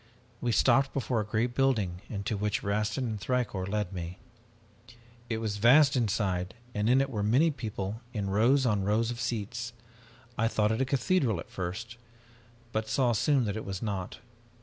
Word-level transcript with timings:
We 0.41 0.51
stopped 0.51 0.93
before 0.93 1.19
a 1.19 1.23
great 1.23 1.53
building 1.53 2.01
into 2.09 2.35
which 2.35 2.63
Rastin 2.63 3.05
and 3.05 3.21
Thicourt 3.21 3.69
led 3.69 3.93
me. 3.93 4.17
"It 5.29 5.37
was 5.37 5.57
vast 5.57 5.95
inside 5.95 6.55
and 6.73 6.89
in 6.89 7.01
it 7.01 7.09
were 7.11 7.21
many 7.21 7.51
people 7.51 8.01
in 8.11 8.31
rows 8.31 8.65
on 8.65 8.83
rows 8.83 9.11
of 9.11 9.21
seats. 9.21 9.73
I 10.39 10.47
thought 10.47 10.71
it 10.71 10.81
a 10.81 10.85
cathedral 10.85 11.39
at 11.39 11.51
first 11.51 11.97
but 12.71 12.87
saw 12.89 13.11
soon 13.11 13.45
that 13.45 13.55
it 13.55 13.63
was 13.63 13.83
not. 13.83 14.17